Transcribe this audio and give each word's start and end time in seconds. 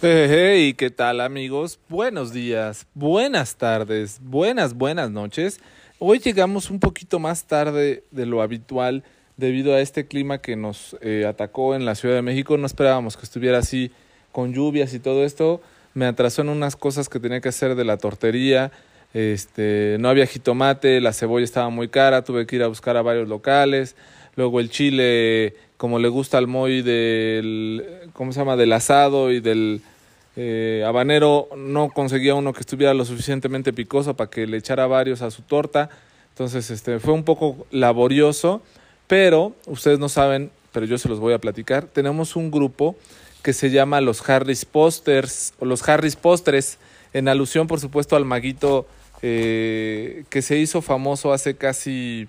Hey, 0.00 0.74
¿qué 0.74 0.90
tal 0.90 1.20
amigos? 1.20 1.80
Buenos 1.88 2.32
días, 2.32 2.86
buenas 2.94 3.56
tardes, 3.56 4.20
buenas, 4.22 4.74
buenas 4.74 5.10
noches. 5.10 5.58
Hoy 5.98 6.20
llegamos 6.20 6.70
un 6.70 6.78
poquito 6.78 7.18
más 7.18 7.48
tarde 7.48 8.04
de 8.12 8.24
lo 8.24 8.40
habitual 8.40 9.02
debido 9.36 9.74
a 9.74 9.80
este 9.80 10.06
clima 10.06 10.38
que 10.38 10.54
nos 10.54 10.96
eh, 11.00 11.26
atacó 11.26 11.74
en 11.74 11.84
la 11.84 11.96
Ciudad 11.96 12.14
de 12.14 12.22
México. 12.22 12.56
No 12.56 12.66
esperábamos 12.66 13.16
que 13.16 13.24
estuviera 13.24 13.58
así 13.58 13.90
con 14.30 14.52
lluvias 14.52 14.94
y 14.94 15.00
todo 15.00 15.24
esto. 15.24 15.60
Me 15.94 16.06
atrasó 16.06 16.42
en 16.42 16.50
unas 16.50 16.76
cosas 16.76 17.08
que 17.08 17.18
tenía 17.18 17.40
que 17.40 17.48
hacer 17.48 17.74
de 17.74 17.84
la 17.84 17.96
tortería. 17.96 18.70
Este, 19.14 19.96
no 19.98 20.08
había 20.08 20.26
jitomate, 20.26 21.00
la 21.00 21.12
cebolla 21.12 21.44
estaba 21.44 21.70
muy 21.70 21.88
cara, 21.88 22.22
tuve 22.22 22.46
que 22.46 22.54
ir 22.54 22.62
a 22.62 22.68
buscar 22.68 22.96
a 22.96 23.02
varios 23.02 23.28
locales. 23.28 23.96
Luego 24.36 24.60
el 24.60 24.70
chile, 24.70 25.56
como 25.78 25.98
le 26.00 26.08
gusta 26.08 26.38
al 26.38 26.48
Moy 26.48 26.82
del, 26.82 28.10
¿cómo 28.12 28.32
se 28.32 28.40
llama? 28.40 28.56
Del 28.56 28.72
asado 28.72 29.32
y 29.32 29.40
del 29.40 29.80
eh, 30.36 30.84
habanero, 30.86 31.48
no 31.56 31.88
conseguía 31.90 32.34
uno 32.34 32.52
que 32.52 32.60
estuviera 32.60 32.92
lo 32.94 33.04
suficientemente 33.04 33.72
picoso 33.72 34.14
para 34.14 34.28
que 34.28 34.46
le 34.46 34.56
echara 34.56 34.86
varios 34.88 35.22
a 35.22 35.30
su 35.30 35.42
torta. 35.42 35.88
Entonces, 36.30 36.70
este, 36.70 36.98
fue 36.98 37.14
un 37.14 37.22
poco 37.22 37.66
laborioso, 37.70 38.60
pero 39.06 39.54
ustedes 39.66 40.00
no 40.00 40.08
saben, 40.08 40.50
pero 40.72 40.84
yo 40.84 40.98
se 40.98 41.08
los 41.08 41.20
voy 41.20 41.32
a 41.32 41.38
platicar. 41.38 41.84
Tenemos 41.86 42.34
un 42.34 42.50
grupo 42.50 42.96
que 43.42 43.52
se 43.52 43.70
llama 43.70 44.00
los 44.00 44.28
Harris 44.28 44.64
Posters, 44.64 45.54
o 45.60 45.64
los 45.64 45.88
Harris 45.88 46.16
Postres, 46.16 46.78
en 47.12 47.28
alusión, 47.28 47.68
por 47.68 47.78
supuesto, 47.78 48.16
al 48.16 48.24
maguito 48.24 48.86
eh, 49.22 50.24
que 50.28 50.42
se 50.42 50.58
hizo 50.58 50.82
famoso 50.82 51.32
hace 51.32 51.56
casi 51.56 52.28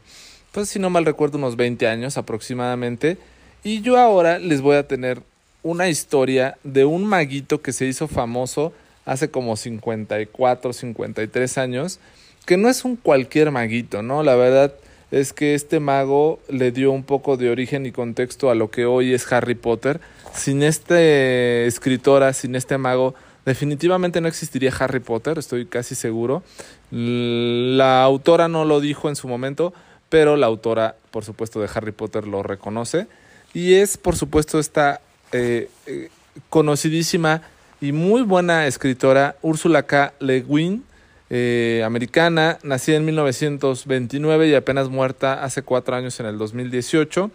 pues 0.52 0.70
si 0.70 0.80
no 0.80 0.90
mal 0.90 1.06
recuerdo, 1.06 1.38
unos 1.38 1.56
20 1.56 1.88
años 1.88 2.18
aproximadamente. 2.18 3.18
Y 3.64 3.82
yo 3.82 3.98
ahora 3.98 4.40
les 4.40 4.62
voy 4.62 4.78
a 4.78 4.88
tener 4.88 5.22
una 5.64 5.90
historia 5.90 6.58
de 6.64 6.86
un 6.86 7.06
maguito 7.06 7.62
que 7.62 7.74
se 7.74 7.86
hizo 7.86 8.08
famoso 8.08 8.72
hace 9.06 9.30
como 9.30 9.58
54, 9.58 10.72
53 10.72 11.58
años, 11.58 12.00
que 12.46 12.58
no 12.58 12.70
es 12.70 12.86
un 12.86 12.96
cualquier 12.96 13.52
maguito, 13.52 14.02
¿no? 14.02 14.24
La 14.24 14.36
verdad 14.36 14.74
es 15.12 15.34
que 15.34 15.56
este 15.56 15.80
mago 15.80 16.40
le 16.48 16.72
dio 16.72 16.92
un 16.92 17.04
poco 17.04 17.36
de 17.36 17.50
origen 17.50 17.86
y 17.86 17.92
contexto 17.92 18.50
a 18.50 18.56
lo 18.56 18.72
que 18.72 18.86
hoy 18.86 19.14
es 19.14 19.32
Harry 19.32 19.56
Potter. 19.56 20.00
Sin 20.34 20.64
este 20.64 21.66
escritora, 21.66 22.32
sin 22.34 22.56
este 22.56 22.78
mago, 22.78 23.16
definitivamente 23.46 24.22
no 24.22 24.28
existiría 24.28 24.72
Harry 24.80 25.00
Potter, 25.00 25.38
estoy 25.38 25.66
casi 25.66 25.96
seguro. 25.96 26.44
La 26.92 28.04
autora 28.04 28.48
no 28.48 28.64
lo 28.64 28.80
dijo 28.80 29.10
en 29.10 29.16
su 29.16 29.28
momento, 29.28 29.74
pero 30.10 30.38
la 30.38 30.48
autora, 30.48 30.96
por 31.12 31.26
supuesto, 31.26 31.60
de 31.60 31.70
Harry 31.74 31.92
Potter 31.92 32.26
lo 32.28 32.44
reconoce. 32.44 33.08
Y 33.54 33.74
es, 33.76 33.98
por 33.98 34.16
supuesto, 34.16 34.60
esta 34.60 35.02
eh, 35.32 35.70
eh, 35.88 36.10
conocidísima 36.50 37.42
y 37.82 37.92
muy 37.92 38.22
buena 38.22 38.68
escritora 38.68 39.36
Úrsula 39.42 39.84
K. 39.84 40.14
Le 40.20 40.42
Guin, 40.42 40.84
eh, 41.30 41.82
americana, 41.86 42.60
nacida 42.64 42.98
en 42.98 43.06
1929 43.06 44.48
y 44.50 44.56
apenas 44.56 44.90
muerta 44.90 45.44
hace 45.44 45.64
cuatro 45.64 45.96
años 45.96 46.20
en 46.20 46.28
el 46.28 46.38
2018. 46.38 47.32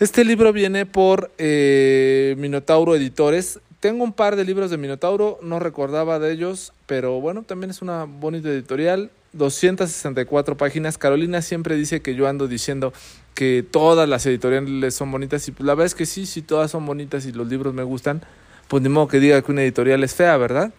Este 0.00 0.24
libro 0.24 0.52
viene 0.52 0.86
por 0.86 1.30
Minotauro 1.38 2.96
Editores. 2.96 3.60
Tengo 3.80 4.04
un 4.04 4.12
par 4.12 4.36
de 4.36 4.44
libros 4.44 4.70
de 4.70 4.78
Minotauro, 4.78 5.38
no 5.42 5.58
recordaba 5.58 6.18
de 6.18 6.32
ellos, 6.32 6.72
pero 6.86 7.20
bueno, 7.20 7.42
también 7.42 7.70
es 7.70 7.82
una 7.82 8.04
bonita 8.04 8.48
editorial. 8.48 9.10
264 9.32 10.56
páginas. 10.56 10.98
Carolina 10.98 11.42
siempre 11.42 11.76
dice 11.76 12.02
que 12.02 12.14
yo 12.14 12.28
ando 12.28 12.48
diciendo 12.48 12.92
que 13.34 13.64
todas 13.68 14.08
las 14.08 14.26
editoriales 14.26 14.94
son 14.94 15.10
bonitas 15.10 15.46
y 15.48 15.52
pues 15.52 15.66
la 15.66 15.74
verdad 15.74 15.86
es 15.86 15.94
que 15.94 16.06
sí, 16.06 16.26
si 16.26 16.42
todas 16.42 16.70
son 16.70 16.84
bonitas 16.84 17.24
y 17.26 17.32
los 17.32 17.48
libros 17.48 17.72
me 17.74 17.82
gustan, 17.82 18.22
pues 18.68 18.82
ni 18.82 18.88
modo 18.88 19.08
que 19.08 19.20
diga 19.20 19.40
que 19.42 19.52
una 19.52 19.62
editorial 19.62 20.04
es 20.04 20.14
fea, 20.14 20.36
¿verdad? 20.36 20.72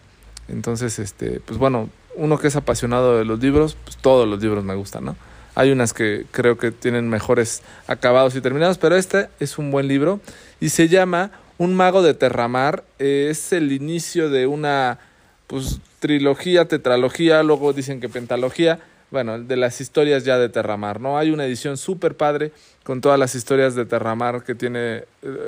Entonces, 0.48 0.98
este, 0.98 1.40
pues 1.40 1.58
bueno, 1.58 1.88
uno 2.16 2.38
que 2.38 2.48
es 2.48 2.56
apasionado 2.56 3.18
de 3.18 3.24
los 3.24 3.40
libros, 3.40 3.76
pues 3.82 3.96
todos 3.96 4.28
los 4.28 4.40
libros 4.40 4.64
me 4.64 4.74
gustan, 4.74 5.04
¿no? 5.04 5.16
Hay 5.56 5.70
unas 5.70 5.92
que 5.92 6.26
creo 6.32 6.58
que 6.58 6.72
tienen 6.72 7.08
mejores 7.08 7.62
acabados 7.86 8.34
y 8.34 8.40
terminados, 8.40 8.78
pero 8.78 8.96
este 8.96 9.28
es 9.38 9.58
un 9.58 9.70
buen 9.70 9.86
libro 9.86 10.20
y 10.60 10.70
se 10.70 10.88
llama 10.88 11.30
Un 11.58 11.76
mago 11.76 12.02
de 12.02 12.14
Terramar. 12.14 12.82
Es 12.98 13.52
el 13.52 13.70
inicio 13.70 14.30
de 14.30 14.48
una 14.48 14.98
pues 15.46 15.78
trilogía, 16.04 16.66
tetralogía, 16.66 17.42
luego 17.42 17.72
dicen 17.72 17.98
que 17.98 18.10
pentalogía, 18.10 18.78
bueno, 19.10 19.40
de 19.40 19.56
las 19.56 19.80
historias 19.80 20.22
ya 20.22 20.36
de 20.36 20.50
Terramar, 20.50 21.00
¿no? 21.00 21.16
Hay 21.16 21.30
una 21.30 21.46
edición 21.46 21.78
súper 21.78 22.14
padre 22.14 22.52
con 22.82 23.00
todas 23.00 23.18
las 23.18 23.34
historias 23.34 23.74
de 23.74 23.86
Terramar 23.86 24.44
que 24.44 24.54
tiene 24.54 24.96
eh, 24.96 25.04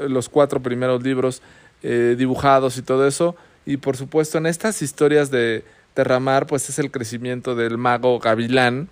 los 0.08 0.30
cuatro 0.30 0.62
primeros 0.62 1.02
libros 1.02 1.42
eh, 1.82 2.14
dibujados 2.16 2.78
y 2.78 2.82
todo 2.82 3.06
eso. 3.06 3.36
Y 3.66 3.76
por 3.76 3.98
supuesto 3.98 4.38
en 4.38 4.46
estas 4.46 4.80
historias 4.80 5.30
de 5.30 5.62
Terramar, 5.92 6.46
pues 6.46 6.70
es 6.70 6.78
el 6.78 6.90
crecimiento 6.90 7.54
del 7.54 7.76
mago 7.76 8.18
Gavilán, 8.18 8.88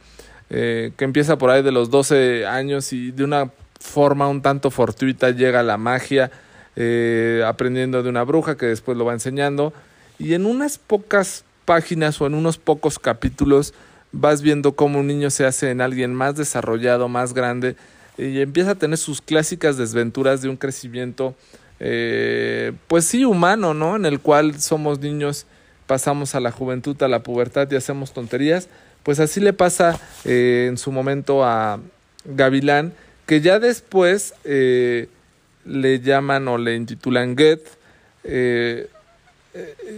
eh, 0.51 0.93
que 0.99 1.07
empieza 1.07 1.39
por 1.39 1.49
ahí 1.49 1.63
de 1.63 1.73
los 1.73 1.89
12 1.89 2.45
años 2.45 2.93
y 2.93 3.11
de 3.11 3.25
una 3.25 3.53
forma 3.81 4.29
un 4.29 4.43
tanto 4.43 4.71
fortuita 4.71 5.31
llega 5.31 5.63
la 5.63 5.79
magia, 5.79 6.31
aprendiendo 7.47 8.03
de 8.03 8.11
una 8.11 8.23
bruja 8.25 8.55
que 8.59 8.67
después 8.67 8.99
lo 8.99 9.07
va 9.07 9.15
enseñando. 9.15 9.73
Y 10.19 10.35
en 10.35 10.45
unas 10.45 10.77
pocas 10.77 11.45
páginas 11.65 12.21
o 12.21 12.27
en 12.27 12.35
unos 12.35 12.59
pocos 12.59 12.99
capítulos 12.99 13.75
vas 14.15 14.43
viendo 14.43 14.73
cómo 14.73 15.01
un 15.01 15.07
niño 15.07 15.31
se 15.31 15.45
hace 15.45 15.71
en 15.71 15.81
alguien 15.81 16.15
más 16.15 16.37
desarrollado, 16.37 17.09
más 17.09 17.35
grande, 17.35 17.77
y 18.17 18.41
empieza 18.41 18.73
a 18.73 18.75
tener 18.77 18.97
sus 18.97 19.21
clásicas 19.21 19.77
desventuras 19.77 20.41
de 20.41 20.49
un 20.49 20.57
crecimiento, 20.57 21.35
eh, 21.81 22.73
pues 22.87 23.05
sí, 23.05 23.25
humano, 23.25 23.75
¿no? 23.75 23.97
En 23.97 24.07
el 24.07 24.21
cual 24.21 24.61
somos 24.61 25.01
niños, 25.01 25.47
pasamos 25.87 26.35
a 26.35 26.41
la 26.41 26.53
juventud, 26.53 27.01
a 27.03 27.09
la 27.09 27.23
pubertad 27.23 27.71
y 27.71 27.77
hacemos 27.77 28.13
tonterías. 28.13 28.69
Pues 29.03 29.21
así 29.21 29.41
le 29.41 29.53
pasa 29.53 29.99
eh, 30.25 30.67
en 30.69 30.79
su 30.79 30.93
momento 30.93 31.45
a 31.45 31.81
Gavilán, 32.25 32.93
que 33.27 33.41
ya 33.41 33.59
después 33.59 34.35
eh, 34.45 35.09
le 35.65 36.01
llaman 36.01 36.47
o 36.47 36.57
le 36.57 36.77
intitulan 36.77 37.37
Get, 37.37 37.63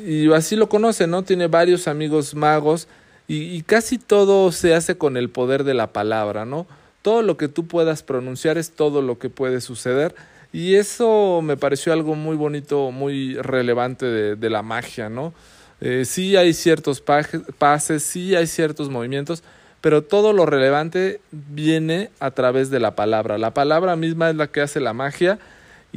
y 0.04 0.30
así 0.32 0.56
lo 0.56 0.68
conoce, 0.68 1.06
¿no? 1.06 1.22
Tiene 1.22 1.46
varios 1.46 1.88
amigos 1.88 2.34
magos 2.34 2.88
y, 3.28 3.62
casi 3.62 3.98
todo 3.98 4.52
se 4.52 4.74
hace 4.74 4.96
con 4.96 5.16
el 5.16 5.30
poder 5.30 5.64
de 5.64 5.74
la 5.74 5.92
palabra, 5.92 6.44
¿no? 6.44 6.66
Todo 7.02 7.22
lo 7.22 7.36
que 7.36 7.48
tú 7.48 7.66
puedas 7.66 8.02
pronunciar 8.02 8.58
es 8.58 8.70
todo 8.70 9.02
lo 9.02 9.18
que 9.18 9.30
puede 9.30 9.60
suceder 9.60 10.14
y 10.52 10.74
eso 10.74 11.40
me 11.42 11.56
pareció 11.56 11.92
algo 11.92 12.14
muy 12.14 12.36
bonito, 12.36 12.90
muy 12.90 13.34
relevante 13.36 14.06
de, 14.06 14.50
la 14.50 14.62
magia, 14.62 15.08
¿no? 15.08 15.32
Eh, 15.80 16.04
sí 16.04 16.36
hay 16.36 16.54
ciertos 16.54 17.02
pases, 17.02 18.02
sí 18.02 18.34
hay 18.34 18.46
ciertos 18.46 18.88
movimientos, 18.88 19.42
pero 19.80 20.02
todo 20.02 20.32
lo 20.32 20.46
relevante 20.46 21.20
viene 21.30 22.10
a 22.20 22.30
través 22.30 22.70
de 22.70 22.80
la 22.80 22.94
palabra. 22.94 23.38
La 23.38 23.52
palabra 23.52 23.96
misma 23.96 24.30
es 24.30 24.36
la 24.36 24.46
que 24.46 24.60
hace 24.60 24.80
la 24.80 24.92
magia 24.92 25.38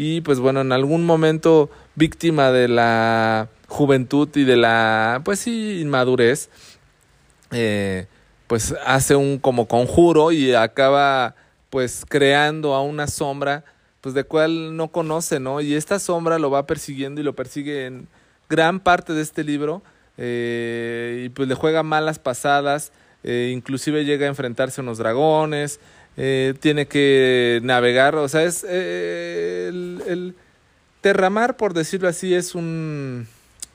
y 0.02 0.22
pues 0.22 0.40
bueno, 0.40 0.62
en 0.62 0.72
algún 0.72 1.06
momento 1.06 1.70
víctima 1.96 2.54
de 2.54 2.70
la 2.70 3.50
juventud 3.68 4.30
y 4.34 4.46
de 4.46 4.56
la, 4.56 5.20
pues 5.26 5.40
sí, 5.40 5.82
inmadurez, 5.82 6.50
eh, 7.52 8.08
pues 8.48 8.74
hace 8.86 9.18
un 9.18 9.40
como 9.40 9.68
conjuro 9.68 10.32
y 10.32 10.54
acaba 10.54 11.36
pues 11.70 12.06
creando 12.08 12.76
a 12.76 12.82
una 12.82 13.08
sombra 13.08 13.66
pues 14.00 14.16
de 14.16 14.24
cual 14.24 14.78
no 14.78 14.88
conoce, 14.88 15.42
¿no? 15.42 15.59
Y 15.59 15.74
esta 15.74 16.00
sombra 16.00 16.40
lo 16.40 16.50
va 16.50 16.66
persiguiendo 16.66 17.20
y 17.20 17.26
lo 17.26 17.36
persigue 17.36 17.86
en 17.86 18.08
gran 18.50 18.80
parte 18.80 19.12
de 19.12 19.22
este 19.22 19.44
libro 19.44 19.82
eh, 20.18 21.24
y 21.26 21.30
pues 21.30 21.50
le 21.50 21.56
juega 21.56 21.84
malas 21.84 22.20
pasadas, 22.20 22.94
eh, 23.26 23.52
inclusive 23.54 24.06
llega 24.06 24.28
a 24.28 24.30
enfrentarse 24.30 24.80
a 24.80 24.84
unos 24.84 24.98
dragones, 24.98 25.82
eh, 26.18 26.53
tiene 26.59 26.88
que 26.88 27.59
navegar, 27.64 28.16
o 28.16 28.28
sea, 28.28 28.44
es 28.44 28.66
eh, 28.67 29.67
el, 29.70 30.02
el, 30.08 30.35
Terramar, 31.02 31.56
por 31.56 31.73
decirlo 31.73 32.09
así, 32.09 32.34
es 32.34 32.56
un 32.56 33.26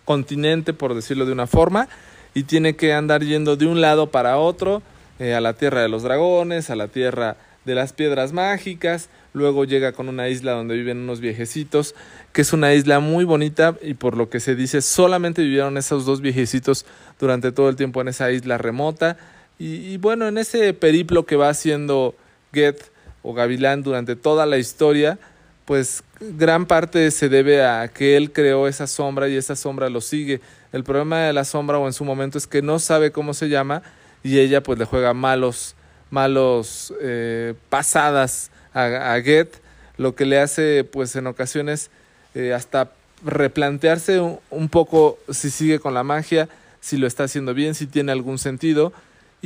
continente, 0.04 0.74
por 0.74 0.94
decirlo 0.94 1.24
de 1.24 1.32
una 1.32 1.46
forma, 1.46 1.88
y 2.34 2.42
tiene 2.42 2.76
que 2.76 2.92
andar 2.92 3.22
yendo 3.22 3.56
de 3.56 3.66
un 3.66 3.80
lado 3.80 4.10
para 4.10 4.36
otro, 4.36 4.82
eh, 5.18 5.34
a 5.34 5.40
la 5.40 5.54
tierra 5.54 5.80
de 5.80 5.88
los 5.88 6.02
dragones, 6.02 6.68
a 6.68 6.76
la 6.76 6.88
tierra 6.88 7.36
de 7.64 7.74
las 7.74 7.92
piedras 7.92 8.32
mágicas, 8.32 9.08
luego 9.32 9.64
llega 9.64 9.92
con 9.92 10.08
una 10.08 10.28
isla 10.28 10.52
donde 10.52 10.74
viven 10.74 10.98
unos 10.98 11.20
viejecitos, 11.20 11.94
que 12.32 12.42
es 12.42 12.52
una 12.52 12.74
isla 12.74 13.00
muy 13.00 13.24
bonita 13.24 13.76
y 13.80 13.94
por 13.94 14.16
lo 14.16 14.28
que 14.28 14.40
se 14.40 14.54
dice 14.54 14.82
solamente 14.82 15.40
vivieron 15.40 15.78
esos 15.78 16.04
dos 16.04 16.20
viejecitos 16.20 16.84
durante 17.18 17.52
todo 17.52 17.68
el 17.68 17.76
tiempo 17.76 18.00
en 18.00 18.08
esa 18.08 18.30
isla 18.32 18.58
remota 18.58 19.16
y, 19.58 19.76
y 19.76 19.96
bueno, 19.96 20.28
en 20.28 20.36
ese 20.36 20.74
periplo 20.74 21.24
que 21.24 21.36
va 21.36 21.48
haciendo 21.48 22.14
Get 22.54 22.76
o 23.22 23.34
Gavilán 23.34 23.82
durante 23.82 24.16
toda 24.16 24.46
la 24.46 24.58
historia, 24.58 25.18
pues 25.64 26.04
gran 26.20 26.66
parte 26.66 27.10
se 27.10 27.28
debe 27.28 27.64
a 27.64 27.88
que 27.88 28.16
él 28.16 28.32
creó 28.32 28.68
esa 28.68 28.86
sombra 28.86 29.28
y 29.28 29.36
esa 29.36 29.56
sombra 29.56 29.88
lo 29.88 30.00
sigue. 30.00 30.40
El 30.72 30.84
problema 30.84 31.20
de 31.20 31.32
la 31.32 31.44
sombra 31.44 31.78
o 31.78 31.86
en 31.86 31.92
su 31.92 32.04
momento 32.04 32.38
es 32.38 32.46
que 32.46 32.62
no 32.62 32.78
sabe 32.78 33.12
cómo 33.12 33.34
se 33.34 33.48
llama 33.48 33.82
y 34.22 34.38
ella 34.38 34.62
pues 34.62 34.78
le 34.78 34.84
juega 34.84 35.14
malos, 35.14 35.74
malos 36.10 36.92
eh, 37.00 37.54
pasadas 37.68 38.50
a, 38.72 39.18
Get, 39.22 39.54
lo 39.96 40.14
que 40.14 40.26
le 40.26 40.40
hace 40.40 40.84
pues 40.84 41.14
en 41.16 41.26
ocasiones 41.26 41.90
eh, 42.34 42.52
hasta 42.52 42.90
replantearse 43.24 44.20
un, 44.20 44.68
poco 44.68 45.18
si 45.30 45.50
sigue 45.50 45.78
con 45.78 45.94
la 45.94 46.02
magia, 46.02 46.48
si 46.80 46.96
lo 46.96 47.06
está 47.06 47.24
haciendo 47.24 47.54
bien, 47.54 47.74
si 47.74 47.86
tiene 47.86 48.12
algún 48.12 48.38
sentido. 48.38 48.92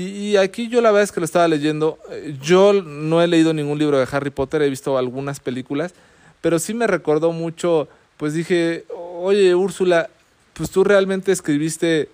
Y, 0.01 0.37
aquí 0.37 0.69
yo 0.69 0.81
la 0.81 0.93
verdad 0.93 1.03
es 1.03 1.11
que 1.11 1.19
lo 1.19 1.25
estaba 1.25 1.49
leyendo. 1.49 1.99
Yo 2.41 2.73
no 2.73 3.21
he 3.21 3.27
leído 3.27 3.53
ningún 3.53 3.81
libro 3.81 3.99
de 3.99 4.07
Harry 4.09 4.31
Potter, 4.31 4.63
he 4.63 4.71
visto 4.71 4.97
algunas 4.97 5.41
películas, 5.41 5.93
pero 6.41 6.61
sí 6.61 6.73
me 6.73 6.87
recordó 6.87 7.33
mucho, 7.33 7.89
pues 8.17 8.33
dije, 8.33 8.85
oye 8.95 9.57
Úrsula, 9.57 10.09
pues 10.53 10.71
tú 10.71 10.85
realmente 10.85 11.33
escribiste 11.33 12.09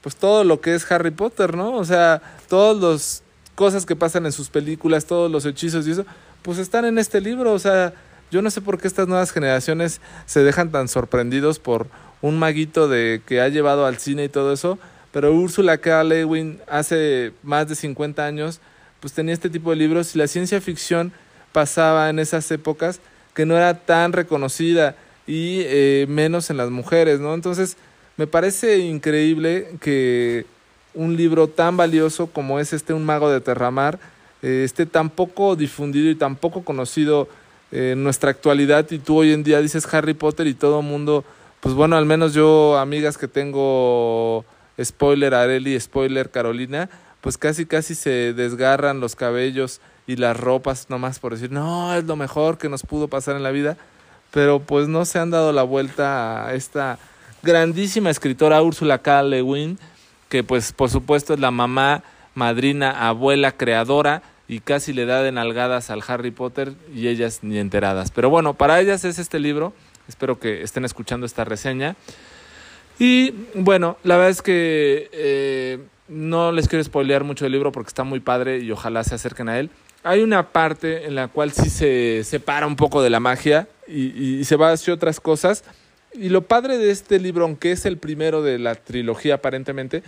pues 0.00 0.16
todo 0.16 0.42
lo 0.42 0.60
que 0.60 0.74
es 0.74 0.90
Harry 0.90 1.12
Potter, 1.12 1.56
¿no? 1.56 1.76
O 1.76 1.84
sea, 1.84 2.20
todas 2.48 2.82
las 2.82 3.22
cosas 3.54 3.86
que 3.86 3.94
pasan 3.94 4.26
en 4.26 4.32
sus 4.32 4.48
películas, 4.48 5.04
todos 5.04 5.30
los 5.30 5.46
hechizos 5.46 5.86
y 5.86 5.92
eso, 5.92 6.04
pues 6.42 6.58
están 6.58 6.86
en 6.86 6.98
este 6.98 7.20
libro, 7.20 7.52
o 7.52 7.58
sea, 7.60 7.94
yo 8.32 8.42
no 8.42 8.50
sé 8.50 8.60
por 8.60 8.80
qué 8.80 8.88
estas 8.88 9.06
nuevas 9.06 9.30
generaciones 9.30 10.00
se 10.26 10.42
dejan 10.42 10.72
tan 10.72 10.88
sorprendidos 10.88 11.60
por 11.60 11.86
un 12.20 12.36
maguito 12.40 12.88
de 12.88 13.22
que 13.24 13.40
ha 13.40 13.48
llevado 13.48 13.86
al 13.86 13.98
cine 13.98 14.24
y 14.24 14.28
todo 14.28 14.52
eso, 14.52 14.80
pero 15.12 15.32
Úrsula 15.32 15.78
K. 15.78 16.02
Lewin 16.02 16.60
hace 16.66 17.32
más 17.42 17.68
de 17.68 17.74
50 17.74 18.24
años 18.24 18.60
pues 19.00 19.12
tenía 19.12 19.34
este 19.34 19.50
tipo 19.50 19.70
de 19.70 19.76
libros 19.76 20.14
y 20.14 20.18
la 20.18 20.28
ciencia 20.28 20.60
ficción 20.60 21.12
pasaba 21.50 22.08
en 22.08 22.18
esas 22.18 22.50
épocas 22.50 23.00
que 23.34 23.44
no 23.44 23.56
era 23.56 23.74
tan 23.74 24.12
reconocida 24.12 24.94
y 25.26 25.62
eh, 25.64 26.06
menos 26.08 26.50
en 26.50 26.56
las 26.56 26.70
mujeres, 26.70 27.18
¿no? 27.18 27.34
Entonces, 27.34 27.76
me 28.16 28.26
parece 28.26 28.78
increíble 28.78 29.70
que 29.80 30.46
un 30.94 31.16
libro 31.16 31.48
tan 31.48 31.76
valioso 31.76 32.28
como 32.28 32.60
es 32.60 32.72
este 32.72 32.92
Un 32.92 33.04
mago 33.04 33.30
de 33.30 33.40
Terramar 33.40 33.98
eh, 34.42 34.62
esté 34.64 34.86
tan 34.86 35.10
poco 35.10 35.56
difundido 35.56 36.10
y 36.10 36.14
tan 36.14 36.36
poco 36.36 36.64
conocido 36.64 37.28
en 37.72 38.04
nuestra 38.04 38.30
actualidad 38.30 38.88
y 38.90 38.98
tú 38.98 39.16
hoy 39.16 39.32
en 39.32 39.42
día 39.42 39.60
dices 39.60 39.92
Harry 39.94 40.12
Potter 40.12 40.46
y 40.46 40.52
todo 40.52 40.82
mundo, 40.82 41.24
pues 41.60 41.74
bueno, 41.74 41.96
al 41.96 42.04
menos 42.04 42.34
yo 42.34 42.76
amigas 42.78 43.16
que 43.16 43.28
tengo 43.28 44.44
spoiler 44.80 45.34
Areli, 45.34 45.78
spoiler 45.78 46.30
Carolina, 46.30 46.88
pues 47.20 47.38
casi 47.38 47.66
casi 47.66 47.94
se 47.94 48.32
desgarran 48.32 49.00
los 49.00 49.16
cabellos 49.16 49.80
y 50.06 50.16
las 50.16 50.36
ropas 50.36 50.90
nomás 50.90 51.18
por 51.18 51.32
decir, 51.32 51.50
no, 51.50 51.94
es 51.94 52.04
lo 52.04 52.16
mejor 52.16 52.58
que 52.58 52.68
nos 52.68 52.82
pudo 52.82 53.08
pasar 53.08 53.36
en 53.36 53.42
la 53.42 53.50
vida, 53.50 53.76
pero 54.30 54.60
pues 54.60 54.88
no 54.88 55.04
se 55.04 55.18
han 55.18 55.30
dado 55.30 55.52
la 55.52 55.62
vuelta 55.62 56.46
a 56.46 56.54
esta 56.54 56.98
grandísima 57.42 58.10
escritora 58.10 58.62
Úrsula 58.62 58.98
K. 58.98 59.22
Lewin, 59.22 59.78
que 60.28 60.42
pues 60.42 60.72
por 60.72 60.90
supuesto 60.90 61.34
es 61.34 61.40
la 61.40 61.50
mamá, 61.50 62.02
madrina, 62.34 63.08
abuela, 63.08 63.52
creadora 63.52 64.22
y 64.48 64.60
casi 64.60 64.92
le 64.92 65.06
da 65.06 65.22
de 65.22 65.32
nalgadas 65.32 65.90
al 65.90 66.02
Harry 66.06 66.30
Potter 66.30 66.74
y 66.94 67.08
ellas 67.08 67.40
ni 67.42 67.58
enteradas. 67.58 68.10
Pero 68.10 68.30
bueno, 68.30 68.54
para 68.54 68.80
ellas 68.80 69.04
es 69.04 69.18
este 69.18 69.38
libro, 69.38 69.72
espero 70.08 70.38
que 70.38 70.62
estén 70.62 70.84
escuchando 70.84 71.26
esta 71.26 71.44
reseña. 71.44 71.96
Y 73.04 73.34
bueno, 73.54 73.96
la 74.04 74.14
verdad 74.14 74.30
es 74.30 74.42
que 74.42 75.10
eh, 75.10 75.80
no 76.06 76.52
les 76.52 76.68
quiero 76.68 76.84
spoilear 76.84 77.24
mucho 77.24 77.44
el 77.44 77.50
libro 77.50 77.72
porque 77.72 77.88
está 77.88 78.04
muy 78.04 78.20
padre 78.20 78.60
y 78.60 78.70
ojalá 78.70 79.02
se 79.02 79.16
acerquen 79.16 79.48
a 79.48 79.58
él. 79.58 79.70
Hay 80.04 80.22
una 80.22 80.50
parte 80.50 81.04
en 81.04 81.16
la 81.16 81.26
cual 81.26 81.50
sí 81.50 81.68
se 81.68 82.22
separa 82.22 82.64
un 82.64 82.76
poco 82.76 83.02
de 83.02 83.10
la 83.10 83.18
magia 83.18 83.66
y, 83.88 84.44
se 84.44 84.54
va 84.54 84.70
hacia 84.70 84.94
otras 84.94 85.18
cosas 85.18 85.64
y 86.12 86.28
lo 86.28 86.42
padre 86.42 86.78
de 86.78 86.92
este 86.92 87.18
libro, 87.18 87.42
aunque 87.44 87.72
es 87.72 87.86
el 87.86 87.98
primero 87.98 88.40
de 88.40 88.60
la 88.60 88.76
trilogía 88.76 89.34
aparentemente, 89.34 90.04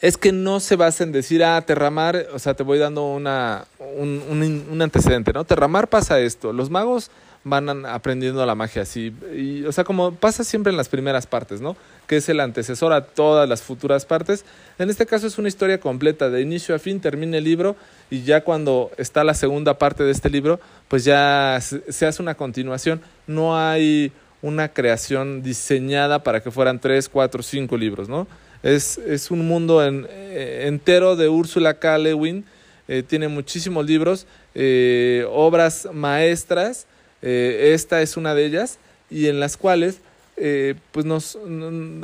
es 0.00 0.16
que 0.16 0.30
no 0.30 0.60
se 0.60 0.76
basa 0.76 1.02
en 1.02 1.10
decir, 1.10 1.42
ah, 1.42 1.60
Terramar, 1.62 2.28
o 2.32 2.38
sea, 2.38 2.54
te 2.54 2.62
voy 2.62 2.78
dando 2.78 3.06
una, 3.06 3.64
un, 3.80 4.22
un, 4.70 4.82
antecedente, 4.82 5.32
¿no? 5.32 5.42
Terramar 5.42 5.88
pasa 5.88 6.20
esto, 6.20 6.52
los 6.52 6.70
magos 6.70 7.10
van 7.48 7.86
aprendiendo 7.86 8.44
la 8.44 8.56
magia 8.56 8.82
así, 8.82 9.14
y, 9.32 9.64
o 9.64 9.70
sea, 9.70 9.84
como 9.84 10.16
pasa 10.16 10.42
siempre 10.42 10.72
en 10.72 10.76
las 10.76 10.88
primeras 10.88 11.28
partes, 11.28 11.60
¿no? 11.60 11.76
Que 12.08 12.16
es 12.16 12.28
el 12.28 12.40
antecesor 12.40 12.92
a 12.92 13.02
todas 13.02 13.48
las 13.48 13.62
futuras 13.62 14.04
partes. 14.04 14.44
En 14.80 14.90
este 14.90 15.06
caso 15.06 15.28
es 15.28 15.38
una 15.38 15.46
historia 15.46 15.78
completa, 15.78 16.28
de 16.28 16.40
inicio 16.40 16.74
a 16.74 16.80
fin, 16.80 16.98
termina 16.98 17.38
el 17.38 17.44
libro, 17.44 17.76
y 18.10 18.24
ya 18.24 18.40
cuando 18.40 18.90
está 18.96 19.22
la 19.22 19.32
segunda 19.34 19.78
parte 19.78 20.02
de 20.02 20.10
este 20.10 20.28
libro, 20.28 20.58
pues 20.88 21.04
ya 21.04 21.60
se 21.60 22.06
hace 22.06 22.20
una 22.20 22.34
continuación, 22.34 23.00
no 23.28 23.56
hay 23.56 24.10
una 24.42 24.68
creación 24.68 25.44
diseñada 25.44 26.24
para 26.24 26.42
que 26.42 26.50
fueran 26.50 26.80
tres, 26.80 27.08
cuatro, 27.08 27.44
cinco 27.44 27.76
libros, 27.76 28.08
¿no? 28.08 28.26
Es, 28.64 28.98
es 28.98 29.30
un 29.30 29.46
mundo 29.46 29.84
en, 29.84 30.08
eh, 30.10 30.64
entero 30.66 31.14
de 31.14 31.28
Úrsula 31.28 31.78
K. 31.78 31.96
Lewin, 31.98 32.44
eh, 32.88 33.04
tiene 33.06 33.28
muchísimos 33.28 33.86
libros, 33.86 34.26
eh, 34.56 35.24
obras 35.30 35.88
maestras, 35.92 36.86
esta 37.22 38.02
es 38.02 38.16
una 38.16 38.34
de 38.34 38.44
ellas, 38.44 38.78
y 39.10 39.26
en 39.26 39.40
las 39.40 39.56
cuales, 39.56 40.00
pues 40.36 41.06
nos, 41.06 41.38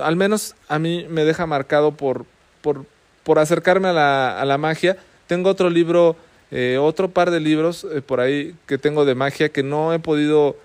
al 0.00 0.16
menos 0.16 0.54
a 0.68 0.78
mí 0.78 1.06
me 1.08 1.24
deja 1.24 1.46
marcado 1.46 1.92
por, 1.92 2.24
por, 2.60 2.84
por 3.22 3.38
acercarme 3.38 3.88
a 3.88 3.92
la, 3.92 4.40
a 4.40 4.44
la 4.44 4.58
magia. 4.58 4.96
Tengo 5.26 5.50
otro 5.50 5.70
libro, 5.70 6.16
otro 6.80 7.10
par 7.10 7.30
de 7.30 7.40
libros 7.40 7.86
por 8.06 8.20
ahí 8.20 8.54
que 8.66 8.78
tengo 8.78 9.04
de 9.04 9.14
magia 9.14 9.48
que 9.50 9.62
no 9.62 9.92
he 9.92 9.98
podido 9.98 10.56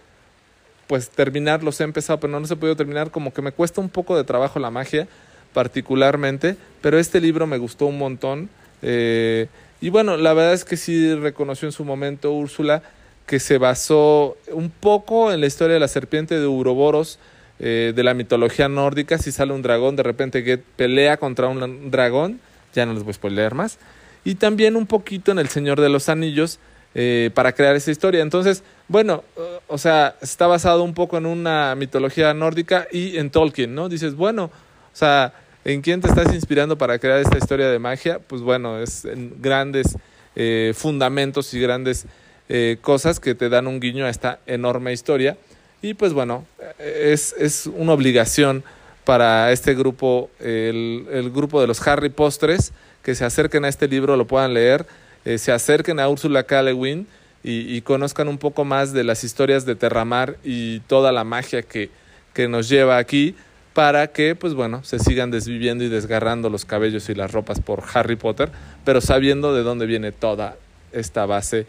pues 0.87 1.09
terminar, 1.09 1.63
los 1.63 1.79
he 1.79 1.83
empezado, 1.83 2.19
pero 2.19 2.39
no, 2.39 2.47
se 2.47 2.53
ha 2.53 2.57
podido 2.57 2.75
terminar, 2.75 3.11
como 3.11 3.33
que 3.33 3.41
me 3.41 3.51
cuesta 3.51 3.81
un 3.81 3.89
poco 3.89 4.17
de 4.17 4.23
trabajo 4.23 4.57
la 4.59 4.71
magia, 4.71 5.07
particularmente, 5.53 6.55
pero 6.81 6.97
este 6.97 7.19
libro 7.21 7.45
me 7.45 7.57
gustó 7.57 7.85
un 7.85 7.97
montón. 7.97 8.49
Eh, 8.81 9.47
y 9.81 9.89
bueno, 9.89 10.17
la 10.17 10.33
verdad 10.33 10.53
es 10.53 10.63
que 10.65 10.77
sí 10.77 11.13
reconoció 11.15 11.67
en 11.67 11.71
su 11.71 11.83
momento 11.83 12.31
Úrsula 12.31 12.81
que 13.27 13.39
se 13.39 13.59
basó 13.59 14.37
un 14.51 14.71
poco 14.71 15.31
en 15.31 15.41
la 15.41 15.47
historia 15.47 15.75
de 15.75 15.79
la 15.79 15.87
serpiente 15.87 16.39
de 16.39 16.47
Uroboros, 16.47 17.19
eh, 17.59 17.93
de 17.95 18.03
la 18.03 18.13
mitología 18.13 18.69
nórdica, 18.69 19.17
si 19.17 19.31
sale 19.31 19.53
un 19.53 19.61
dragón, 19.61 19.95
de 19.95 20.03
repente 20.03 20.43
que 20.43 20.57
pelea 20.57 21.17
contra 21.17 21.47
un 21.47 21.91
dragón, 21.91 22.39
ya 22.73 22.85
no 22.85 22.93
les 22.93 23.03
voy 23.03 23.11
a 23.11 23.13
spoiler 23.13 23.53
más, 23.53 23.77
y 24.23 24.35
también 24.35 24.75
un 24.75 24.87
poquito 24.87 25.31
en 25.31 25.39
El 25.39 25.49
Señor 25.49 25.79
de 25.81 25.89
los 25.89 26.09
Anillos, 26.09 26.59
eh, 26.95 27.29
para 27.35 27.53
crear 27.53 27.75
esa 27.75 27.91
historia. 27.91 28.21
Entonces, 28.21 28.63
bueno, 28.87 29.23
o 29.67 29.77
sea, 29.77 30.15
está 30.21 30.47
basado 30.47 30.83
un 30.83 30.95
poco 30.95 31.17
en 31.17 31.27
una 31.27 31.75
mitología 31.75 32.33
nórdica 32.33 32.87
y 32.91 33.17
en 33.17 33.29
Tolkien, 33.29 33.75
¿no? 33.75 33.87
Dices, 33.87 34.15
bueno, 34.15 34.45
o 34.45 34.95
sea, 34.95 35.33
¿en 35.63 35.81
quién 35.81 36.01
te 36.01 36.07
estás 36.07 36.33
inspirando 36.33 36.77
para 36.77 36.97
crear 36.97 37.19
esta 37.19 37.37
historia 37.37 37.69
de 37.69 37.77
magia? 37.77 38.19
Pues 38.19 38.41
bueno, 38.41 38.79
es 38.79 39.05
en 39.05 39.35
grandes 39.39 39.95
eh, 40.35 40.73
fundamentos 40.75 41.53
y 41.53 41.59
grandes 41.59 42.07
eh, 42.49 42.77
cosas 42.81 43.19
que 43.19 43.35
te 43.35 43.49
dan 43.49 43.67
un 43.67 43.79
guiño 43.79 44.05
a 44.05 44.09
esta 44.09 44.39
enorme 44.45 44.93
historia. 44.93 45.37
Y 45.81 45.93
pues 45.93 46.13
bueno, 46.13 46.45
es, 46.79 47.35
es 47.37 47.67
una 47.67 47.93
obligación 47.93 48.63
para 49.05 49.51
este 49.51 49.75
grupo, 49.75 50.29
el, 50.39 51.07
el 51.11 51.31
grupo 51.31 51.61
de 51.61 51.67
los 51.67 51.85
Harry 51.87 52.09
Postres, 52.09 52.73
que 53.03 53.15
se 53.15 53.25
acerquen 53.25 53.63
a 53.63 53.69
este 53.69 53.87
libro, 53.87 54.17
lo 54.17 54.25
puedan 54.25 54.53
leer 54.53 54.85
eh, 55.27 55.39
se 55.39 55.51
acerquen 55.51 55.99
a 55.99 56.07
Úrsula 56.07 56.43
K. 56.43 56.61
Lewin 56.61 57.05
y, 57.43 57.81
conozcan 57.81 58.29
un 58.29 58.37
poco 58.37 58.63
más 58.63 58.93
de 58.93 59.03
las 59.03 59.25
historias 59.25 59.65
de 59.65 59.75
Terramar 59.75 60.37
y 60.41 60.79
toda 60.81 61.11
la 61.11 61.25
magia 61.25 61.63
que, 61.63 61.89
que 62.33 62.47
nos 62.47 62.69
lleva 62.69 62.97
aquí 62.97 63.35
para 63.73 64.07
que, 64.07 64.35
pues 64.35 64.53
bueno, 64.53 64.85
se 64.85 64.99
sigan 64.99 65.29
desviviendo 65.29 65.83
y 65.83 65.89
desgarrando 65.89 66.49
los 66.49 66.63
cabellos 66.63 67.09
y 67.09 67.13
las 67.13 67.33
ropas 67.33 67.59
por 67.59 67.83
Harry 67.93 68.15
Potter, 68.15 68.51
pero 68.85 69.01
sabiendo 69.01 69.53
de 69.53 69.63
dónde 69.63 69.85
viene 69.85 70.13
toda 70.13 70.55
esta 70.93 71.25
base 71.25 71.67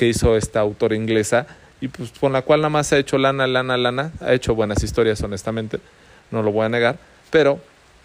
que 0.00 0.08
hizo 0.08 0.34
esta 0.34 0.60
autora 0.60 0.96
inglesa 0.96 1.46
y 1.78 1.88
pues 1.88 2.10
con 2.18 2.32
la 2.32 2.40
cual 2.40 2.60
nada 2.60 2.70
más 2.70 2.90
ha 2.94 2.96
hecho 2.96 3.18
lana, 3.18 3.46
lana, 3.46 3.76
lana, 3.76 4.12
ha 4.22 4.32
hecho 4.32 4.54
buenas 4.54 4.82
historias 4.82 5.20
honestamente, 5.22 5.78
no 6.30 6.42
lo 6.42 6.50
voy 6.52 6.64
a 6.64 6.70
negar, 6.70 6.96
pero 7.30 7.60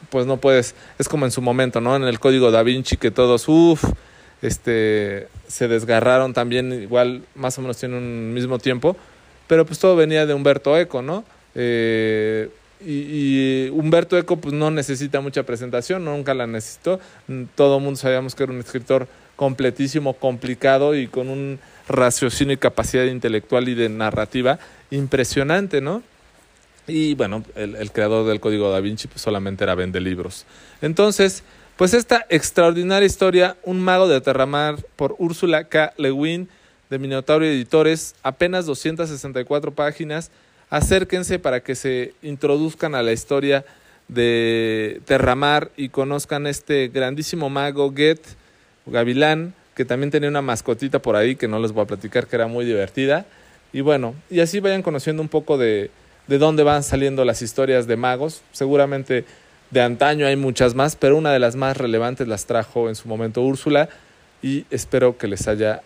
pues 0.09 0.25
no 0.25 0.35
puedes, 0.35 0.75
es 0.99 1.07
como 1.07 1.23
en 1.23 1.31
su 1.31 1.41
momento, 1.41 1.79
¿no? 1.79 1.95
En 1.95 2.03
el 2.03 2.19
código 2.19 2.51
da 2.51 2.63
Vinci 2.63 2.97
que 2.97 3.11
todos, 3.11 3.47
uff, 3.47 3.81
este, 4.41 5.29
se 5.47 5.69
desgarraron 5.69 6.33
también, 6.33 6.73
igual 6.73 7.23
más 7.33 7.57
o 7.59 7.61
menos 7.61 7.77
tienen 7.77 7.99
un 7.99 8.33
mismo 8.33 8.59
tiempo, 8.59 8.97
pero 9.47 9.65
pues 9.65 9.79
todo 9.79 9.95
venía 9.95 10.25
de 10.25 10.33
Humberto 10.33 10.77
Eco, 10.77 11.01
¿no? 11.01 11.23
Eh, 11.55 12.49
y, 12.85 13.69
Humberto 13.69 14.17
Eco 14.17 14.35
pues 14.35 14.53
no 14.53 14.69
necesita 14.69 15.21
mucha 15.21 15.43
presentación, 15.43 16.03
nunca 16.03 16.33
la 16.33 16.45
necesitó, 16.45 16.99
todo 17.55 17.77
el 17.77 17.83
mundo 17.83 17.97
sabíamos 17.97 18.35
que 18.35 18.43
era 18.43 18.51
un 18.51 18.59
escritor 18.59 19.07
completísimo, 19.37 20.13
complicado 20.13 20.93
y 20.93 21.07
con 21.07 21.29
un 21.29 21.59
raciocinio 21.87 22.53
y 22.53 22.57
capacidad 22.57 23.05
intelectual 23.05 23.69
y 23.69 23.75
de 23.75 23.89
narrativa 23.89 24.59
impresionante, 24.91 25.81
¿no? 25.81 26.03
Y 26.87 27.15
bueno, 27.15 27.43
el, 27.55 27.91
creador 27.91 28.27
del 28.27 28.39
Código 28.39 28.69
da 28.69 28.79
Vinci 28.79 29.07
pues 29.07 29.21
solamente 29.21 29.63
era 29.63 29.73
vende 29.73 29.99
libros. 29.99 30.45
Entonces, 30.81 31.43
pues 31.77 31.93
esta 31.93 32.25
extraordinaria 32.29 33.05
historia, 33.05 33.57
Un 33.63 33.79
mago 33.79 34.07
de 34.07 34.21
Terramar, 34.21 34.77
por 34.95 35.15
Úrsula 35.17 35.63
K. 35.63 35.93
Lewin, 35.97 36.47
de 36.89 36.99
Minotauro 36.99 37.43
Editores, 37.45 38.15
apenas 38.21 38.65
264 38.67 39.73
páginas. 39.73 40.29
Acérquense 40.69 41.39
para 41.39 41.61
que 41.61 41.75
se 41.75 42.13
introduzcan 42.21 42.93
a 42.93 43.01
la 43.01 43.11
historia 43.11 43.65
de 44.07 45.01
Terramar 45.05 45.71
y 45.75 45.89
conozcan 45.89 46.45
este 46.45 46.89
grandísimo 46.89 47.49
mago 47.49 47.91
Get, 47.95 48.21
Gavilán, 48.85 49.55
que 49.75 49.85
también 49.85 50.09
tenía 50.09 50.29
una 50.29 50.41
mascotita 50.41 50.99
por 50.99 51.15
ahí 51.15 51.35
que 51.35 51.47
no 51.47 51.59
les 51.59 51.71
voy 51.71 51.83
a 51.83 51.87
platicar, 51.87 52.27
que 52.27 52.35
era 52.35 52.47
muy 52.47 52.65
divertida. 52.65 53.25
Y 53.73 53.81
bueno, 53.81 54.15
y 54.29 54.39
así 54.39 54.59
vayan 54.59 54.81
conociendo 54.81 55.21
un 55.21 55.27
poco 55.27 55.57
de, 55.57 55.91
de 56.27 56.37
dónde 56.37 56.63
van 56.63 56.83
saliendo 56.83 57.25
las 57.25 57.41
historias 57.41 57.85
de 57.87 57.97
magos. 57.97 58.41
Seguramente 58.53 59.25
de 59.71 59.81
antaño 59.81 60.25
hay 60.25 60.35
muchas 60.35 60.75
más, 60.75 60.95
pero 60.95 61.17
una 61.17 61.33
de 61.33 61.39
las 61.39 61.55
más 61.55 61.75
relevantes 61.75 62.27
las 62.27 62.45
trajo 62.45 62.87
en 62.89 62.95
su 62.95 63.07
momento 63.07 63.41
Úrsula 63.41 63.89
y 64.41 64.65
espero 64.69 65.17
que 65.17 65.27
les 65.27 65.47
haya 65.47 65.81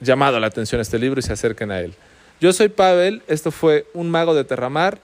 llamado 0.00 0.38
la 0.38 0.46
atención 0.46 0.80
este 0.80 0.98
libro 0.98 1.20
y 1.20 1.22
se 1.22 1.32
acerquen 1.32 1.70
a 1.70 1.80
él. 1.80 1.94
Yo 2.40 2.52
soy 2.52 2.68
Pavel, 2.68 3.22
esto 3.28 3.50
fue 3.50 3.86
Un 3.94 4.10
Mago 4.10 4.34
de 4.34 4.44
Terramar. 4.44 4.98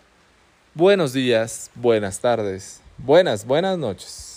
Buenos 0.75 1.12
días, 1.12 1.71
buenas 1.75 2.21
tardes, 2.21 2.80
buenas, 2.99 3.47
buenas 3.47 3.78
noches. 3.78 4.27